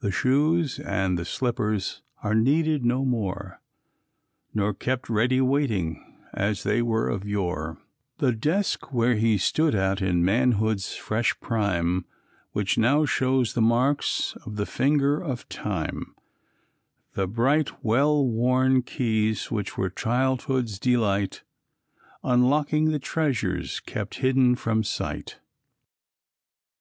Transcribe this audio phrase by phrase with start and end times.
[0.00, 3.62] The shoes and the slippers are needed no more,
[4.52, 7.78] Nor kept ready waiting, as they were of yore,
[8.18, 12.06] The desk which he stood at in manhood's fresh prime,
[12.54, 16.16] Which now shows the marks of the finger of time,
[17.14, 21.44] The bright well worn keys, which were childhood's delight
[22.24, 25.38] Unlocking the treasures kept hidden from sight.